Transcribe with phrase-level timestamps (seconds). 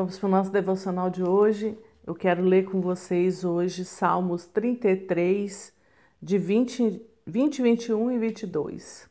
[0.00, 1.78] Vamos para o nosso devocional de hoje.
[2.06, 5.70] Eu quero ler com vocês hoje Salmos 33,
[6.22, 9.06] de 20, 20 21 e 22.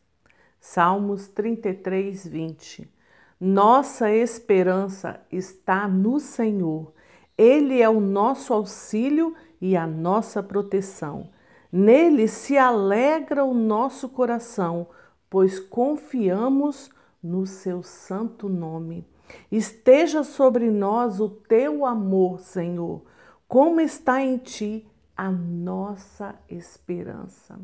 [0.60, 2.92] Salmos 33, 20.
[3.40, 6.92] Nossa esperança está no Senhor.
[7.38, 11.30] Ele é o nosso auxílio e a nossa proteção.
[11.72, 14.88] Nele se alegra o nosso coração,
[15.30, 16.90] pois confiamos
[17.22, 19.06] no seu santo nome.
[19.52, 23.02] Esteja sobre nós o teu amor, Senhor,
[23.48, 27.60] como está em ti a nossa esperança.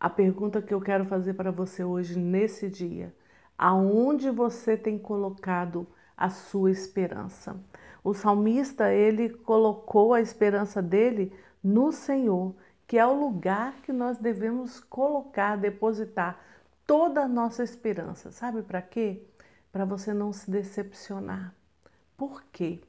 [0.00, 3.12] A pergunta que eu quero fazer para você hoje, nesse dia,
[3.58, 5.86] aonde você tem colocado
[6.16, 7.60] a sua esperança?
[8.04, 12.54] O salmista, ele colocou a esperança dele no Senhor,
[12.86, 16.40] que é o lugar que nós devemos colocar, depositar
[16.86, 18.30] toda a nossa esperança.
[18.30, 19.27] Sabe para quê?
[19.72, 21.54] Para você não se decepcionar.
[22.16, 22.80] Por quê?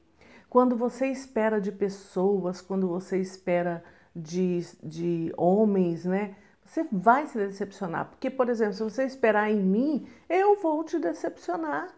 [0.48, 6.36] Quando você espera de pessoas, quando você espera de, de homens, né?
[6.64, 8.10] Você vai se decepcionar.
[8.10, 11.94] Porque, por exemplo, se você esperar em mim, eu vou te decepcionar.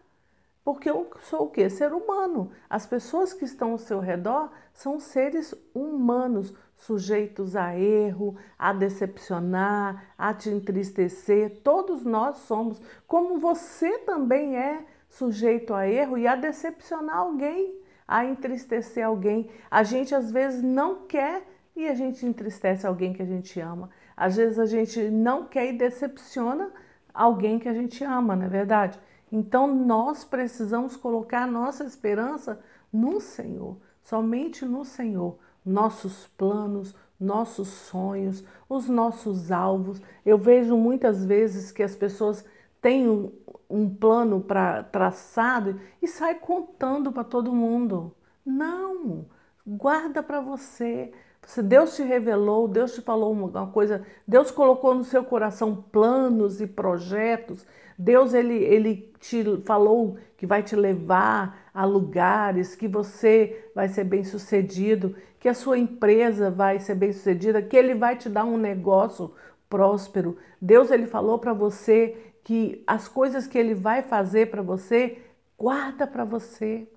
[0.64, 1.68] Porque eu sou o quê?
[1.68, 2.52] Ser humano.
[2.70, 10.04] As pessoas que estão ao seu redor são seres humanos, sujeitos a erro, a decepcionar,
[10.18, 11.60] a te entristecer.
[11.62, 17.72] Todos nós somos, como você também é sujeito a erro e a decepcionar alguém,
[18.06, 19.48] a entristecer alguém.
[19.70, 23.88] A gente às vezes não quer e a gente entristece alguém que a gente ama.
[24.16, 26.72] Às vezes a gente não quer e decepciona
[27.14, 28.98] alguém que a gente ama, não é verdade?
[29.30, 32.60] Então nós precisamos colocar nossa esperança
[32.92, 35.38] no Senhor, somente no Senhor.
[35.64, 40.00] Nossos planos, nossos sonhos, os nossos alvos.
[40.26, 42.44] Eu vejo muitas vezes que as pessoas
[42.80, 43.32] têm um,
[43.70, 48.14] um plano para traçado e sai contando para todo mundo.
[48.44, 49.24] Não,
[49.66, 51.12] guarda para você.
[51.46, 56.60] Se Deus te revelou, Deus te falou uma coisa, Deus colocou no seu coração planos
[56.60, 57.66] e projetos
[57.98, 64.04] Deus ele, ele te falou que vai te levar a lugares, que você vai ser
[64.04, 68.44] bem sucedido, que a sua empresa vai ser bem sucedida, que ele vai te dar
[68.44, 69.32] um negócio
[69.68, 70.36] próspero.
[70.60, 75.18] Deus ele falou para você que as coisas que ele vai fazer para você,
[75.56, 76.88] guarda para você.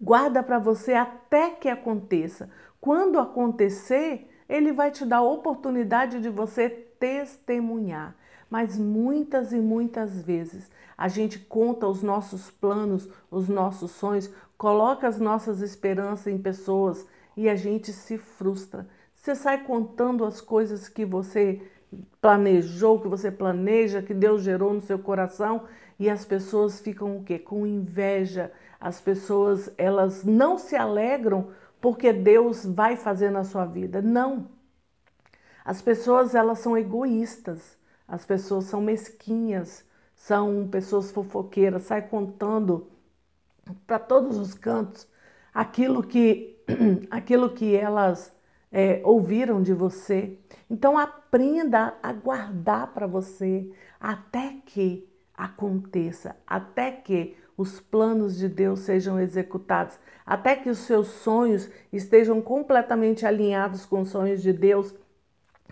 [0.00, 2.50] Guarda para você até que aconteça.
[2.80, 8.16] Quando acontecer, ele vai te dar a oportunidade de você testemunhar
[8.50, 10.68] mas muitas e muitas vezes
[10.98, 14.28] a gente conta os nossos planos, os nossos sonhos,
[14.58, 17.06] coloca as nossas esperanças em pessoas
[17.36, 18.86] e a gente se frustra.
[19.14, 21.62] Você sai contando as coisas que você
[22.20, 25.62] planejou, que você planeja, que Deus gerou no seu coração
[25.98, 27.38] e as pessoas ficam o quê?
[27.38, 28.52] Com inveja.
[28.80, 34.00] As pessoas, elas não se alegram porque Deus vai fazer na sua vida.
[34.00, 34.48] Não.
[35.64, 37.78] As pessoas, elas são egoístas.
[38.08, 39.84] As pessoas são mesquinhas,
[40.16, 42.90] são pessoas fofoqueiras, sai contando
[43.86, 45.06] para todos os cantos
[45.54, 46.58] aquilo que,
[47.08, 48.34] aquilo que elas
[48.72, 50.36] é, ouviram de você.
[50.68, 53.70] Então aprenda a guardar para você
[54.00, 61.08] até que aconteça, até que os planos de Deus sejam executados, até que os seus
[61.08, 64.94] sonhos estejam completamente alinhados com os sonhos de Deus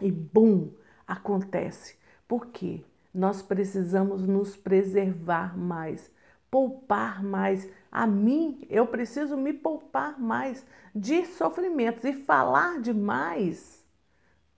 [0.02, 0.70] e bum,
[1.06, 1.96] acontece.
[2.26, 2.84] Porque
[3.14, 6.10] nós precisamos nos preservar mais,
[6.50, 7.66] poupar mais.
[7.90, 13.82] A mim, eu preciso me poupar mais de sofrimentos e falar demais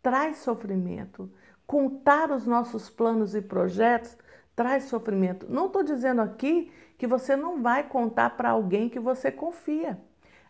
[0.03, 1.31] traz sofrimento.
[1.65, 4.17] Contar os nossos planos e projetos
[4.55, 5.47] traz sofrimento.
[5.49, 9.99] Não estou dizendo aqui que você não vai contar para alguém que você confia.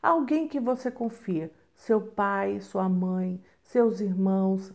[0.02, 4.72] Alguém que você confia, seu pai, sua mãe, seus irmãos,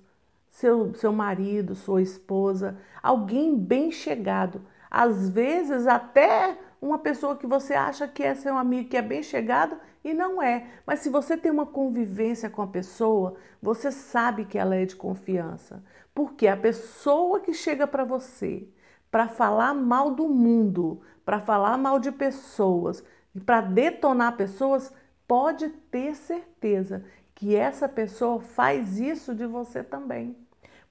[0.49, 4.61] seu, seu marido, sua esposa, alguém bem chegado.
[4.89, 9.21] Às vezes, até uma pessoa que você acha que é seu amigo, que é bem
[9.21, 10.67] chegado e não é.
[10.85, 14.95] Mas se você tem uma convivência com a pessoa, você sabe que ela é de
[14.95, 15.83] confiança.
[16.13, 18.67] Porque a pessoa que chega para você
[19.16, 23.02] para falar mal do mundo, para falar mal de pessoas,
[23.46, 24.91] para detonar pessoas,
[25.26, 27.02] pode ter certeza
[27.34, 30.35] que essa pessoa faz isso de você também.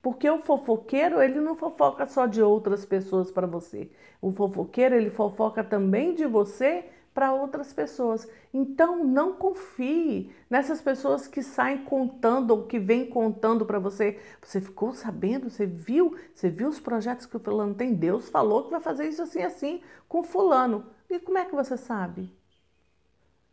[0.00, 3.90] Porque o fofoqueiro, ele não fofoca só de outras pessoas para você.
[4.22, 8.28] O fofoqueiro, ele fofoca também de você para outras pessoas.
[8.52, 14.20] Então, não confie nessas pessoas que saem contando ou que vêm contando para você.
[14.42, 17.94] Você ficou sabendo, você viu, você viu os projetos que o fulano tem.
[17.94, 20.86] Deus falou que vai fazer isso assim assim com fulano.
[21.08, 22.36] E como é que você sabe?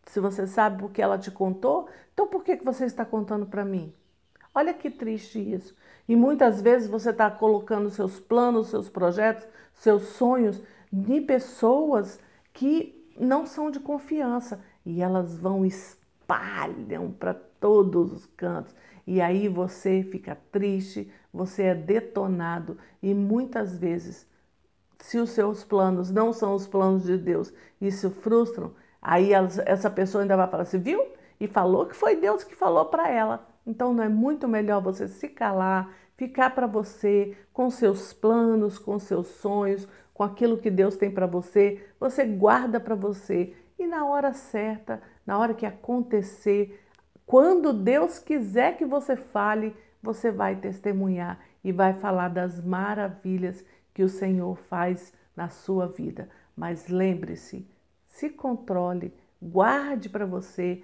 [0.07, 3.63] Se você sabe porque ela te contou, então por que, que você está contando para
[3.63, 3.93] mim?
[4.53, 5.75] Olha que triste isso.
[6.09, 10.61] E muitas vezes você está colocando seus planos, seus projetos, seus sonhos
[10.91, 12.19] de pessoas
[12.51, 18.75] que não são de confiança e elas vão espalham para todos os cantos.
[19.05, 24.27] E aí você fica triste, você é detonado e muitas vezes,
[24.99, 29.31] se os seus planos não são os planos de Deus e se frustram, aí
[29.65, 31.03] essa pessoa ainda vai falar assim, viu?
[31.39, 33.47] E falou que foi Deus que falou para ela.
[33.65, 38.97] Então não é muito melhor você se calar, ficar para você com seus planos, com
[38.99, 39.87] seus sonhos,
[40.21, 45.01] com aquilo que Deus tem para você, você guarda para você e na hora certa,
[45.25, 46.79] na hora que acontecer,
[47.25, 53.65] quando Deus quiser que você fale, você vai testemunhar e vai falar das maravilhas
[53.95, 56.29] que o Senhor faz na sua vida.
[56.55, 57.67] Mas lembre-se,
[58.07, 60.83] se controle, guarde para você,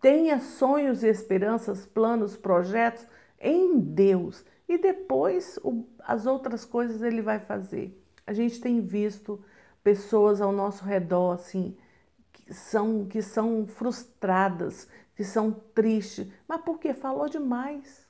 [0.00, 3.08] tenha sonhos e esperanças, planos, projetos
[3.40, 5.58] em Deus e depois
[5.98, 7.98] as outras coisas ele vai fazer.
[8.26, 9.44] A gente tem visto
[9.82, 11.76] pessoas ao nosso redor assim
[12.32, 18.06] que são que são frustradas, que são tristes, mas porque falou demais.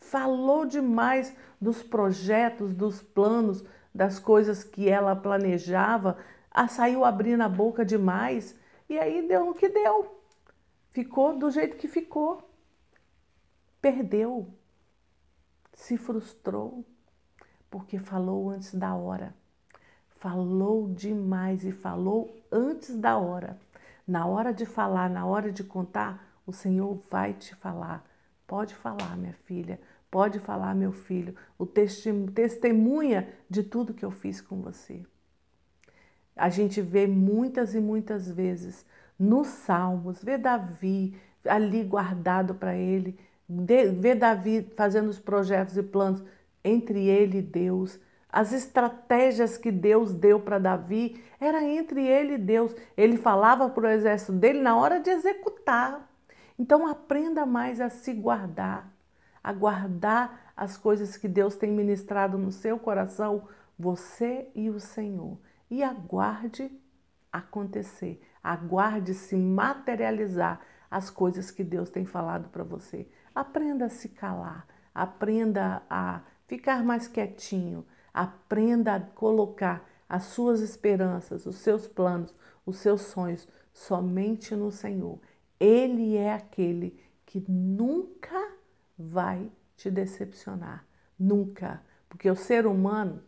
[0.00, 6.18] Falou demais dos projetos, dos planos, das coisas que ela planejava,
[6.50, 10.20] a saiu abrindo a boca demais e aí deu o que deu.
[10.90, 12.50] Ficou do jeito que ficou.
[13.80, 14.52] Perdeu.
[15.72, 16.84] Se frustrou
[17.72, 19.34] porque falou antes da hora.
[20.20, 23.58] Falou demais e falou antes da hora.
[24.06, 28.04] Na hora de falar, na hora de contar, o Senhor vai te falar.
[28.46, 29.80] Pode falar, minha filha,
[30.10, 31.34] pode falar, meu filho.
[31.58, 35.02] O testemunha de tudo que eu fiz com você.
[36.36, 38.84] A gente vê muitas e muitas vezes
[39.18, 46.22] nos Salmos, vê Davi ali guardado para ele, vê Davi fazendo os projetos e planos
[46.64, 47.98] entre ele e Deus.
[48.28, 52.74] As estratégias que Deus deu para Davi era entre ele e Deus.
[52.96, 56.08] Ele falava para o exército dele na hora de executar.
[56.58, 58.90] Então aprenda mais a se guardar,
[59.42, 63.48] a guardar as coisas que Deus tem ministrado no seu coração,
[63.78, 65.38] você e o Senhor.
[65.70, 66.70] E aguarde
[67.32, 70.60] acontecer, aguarde se materializar
[70.90, 73.08] as coisas que Deus tem falado para você.
[73.34, 76.20] Aprenda a se calar, aprenda a
[76.52, 77.82] ficar mais quietinho,
[78.12, 82.34] aprenda a colocar as suas esperanças, os seus planos,
[82.66, 85.18] os seus sonhos somente no Senhor.
[85.58, 88.52] Ele é aquele que nunca
[88.98, 90.84] vai te decepcionar,
[91.18, 93.22] nunca, porque o ser humano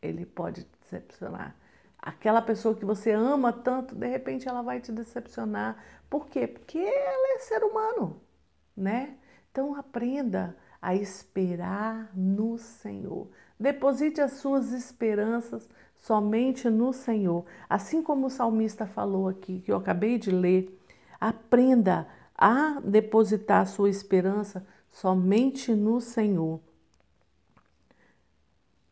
[0.00, 1.56] ele pode decepcionar.
[2.00, 5.76] Aquela pessoa que você ama tanto, de repente ela vai te decepcionar.
[6.08, 6.46] Por quê?
[6.46, 8.22] Porque ela é ser humano,
[8.76, 9.18] né?
[9.50, 13.28] Então aprenda a esperar no Senhor.
[13.58, 17.44] Deposite as suas esperanças somente no Senhor.
[17.68, 20.78] Assim como o salmista falou aqui, que eu acabei de ler,
[21.20, 26.60] aprenda a depositar a sua esperança somente no Senhor.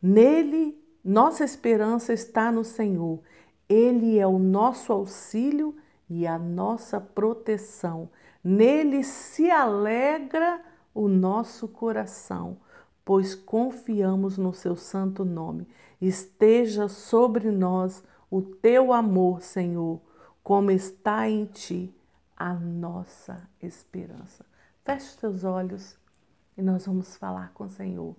[0.03, 3.21] Nele, nossa esperança está no Senhor.
[3.69, 5.77] Ele é o nosso auxílio
[6.09, 8.09] e a nossa proteção.
[8.43, 10.61] Nele se alegra
[10.97, 12.57] o nosso coração,
[13.05, 15.69] pois confiamos no seu santo nome.
[16.01, 20.01] Esteja sobre nós o teu amor, Senhor,
[20.43, 21.95] como está em ti
[22.35, 24.47] a nossa esperança.
[24.85, 25.99] Feche os teus olhos
[26.57, 28.17] e nós vamos falar com o Senhor.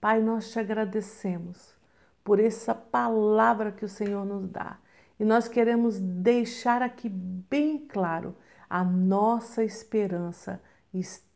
[0.00, 1.74] Pai, nós te agradecemos
[2.22, 4.78] por essa palavra que o Senhor nos dá.
[5.18, 8.36] E nós queremos deixar aqui bem claro
[8.70, 10.62] a nossa esperança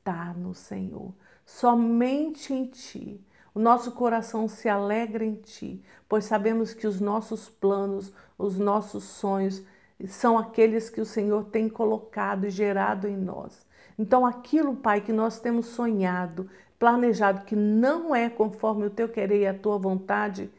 [0.07, 1.13] está no Senhor,
[1.45, 3.21] somente em Ti.
[3.53, 9.03] O nosso coração se alegra em Ti, pois sabemos que os nossos planos, os nossos
[9.03, 9.65] sonhos
[10.07, 13.67] são aqueles que o Senhor tem colocado e gerado em nós.
[13.99, 16.49] Então, aquilo, Pai, que nós temos sonhado,
[16.79, 20.51] planejado, que não é conforme o Teu querer e a Tua vontade,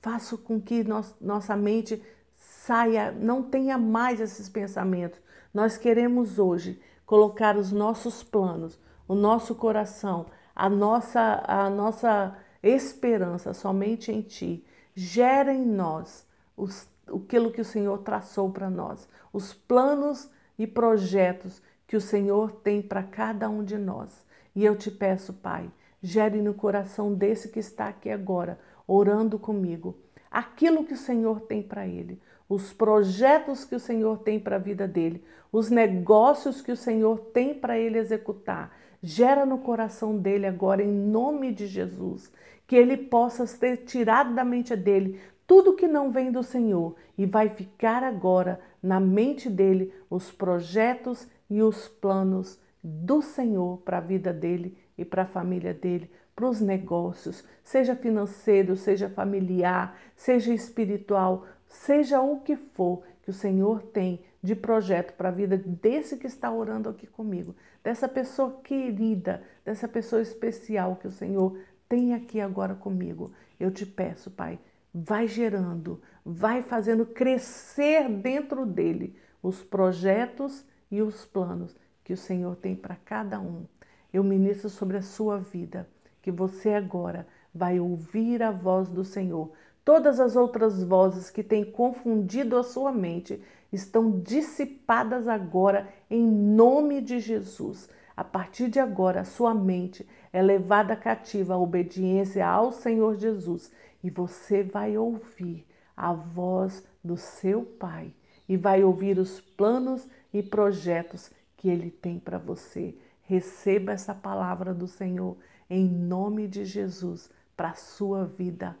[0.00, 2.02] faça com que nós, nossa mente
[2.34, 5.20] saia, não tenha mais esses pensamentos,
[5.52, 13.54] nós queremos hoje colocar os nossos planos, o nosso coração, a nossa, a nossa esperança
[13.54, 14.62] somente em Ti.
[14.94, 21.62] Gera em nós os, aquilo que o Senhor traçou para nós, os planos e projetos
[21.86, 24.26] que o Senhor tem para cada um de nós.
[24.54, 25.70] E eu te peço, Pai,
[26.02, 29.96] gere no coração desse que está aqui agora, orando comigo,
[30.30, 34.60] aquilo que o Senhor tem para ele, os projetos que o Senhor tem para a
[34.60, 38.76] vida dele, os negócios que o Senhor tem para ele executar.
[39.02, 42.32] Gera no coração dele agora, em nome de Jesus,
[42.66, 47.24] que ele possa ser tirado da mente dele tudo que não vem do Senhor e
[47.24, 54.02] vai ficar agora na mente dele os projetos e os planos do Senhor para a
[54.02, 60.54] vida dele e para a família dele, para os negócios, seja financeiro, seja familiar, seja
[60.54, 66.16] espiritual, seja o que for que o Senhor tem de projeto para a vida desse
[66.16, 72.14] que está orando aqui comigo, dessa pessoa querida, dessa pessoa especial que o Senhor tem
[72.14, 73.32] aqui agora comigo.
[73.58, 74.60] Eu te peço, Pai,
[74.94, 82.54] vai gerando, vai fazendo crescer dentro dele os projetos e os planos que o Senhor
[82.54, 83.66] tem para cada um.
[84.12, 85.88] Eu ministro sobre a sua vida,
[86.22, 89.50] que você agora vai ouvir a voz do Senhor.
[89.84, 97.00] Todas as outras vozes que têm confundido a sua mente estão dissipadas agora em nome
[97.00, 97.88] de Jesus.
[98.16, 103.72] A partir de agora, a sua mente é levada cativa à obediência ao Senhor Jesus
[104.02, 105.64] e você vai ouvir
[105.96, 108.12] a voz do seu Pai
[108.48, 112.94] e vai ouvir os planos e projetos que ele tem para você.
[113.22, 115.36] Receba essa palavra do Senhor
[115.68, 118.76] em nome de Jesus para a sua vida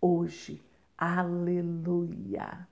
[0.00, 0.62] hoje.
[0.96, 2.66] Aleluia!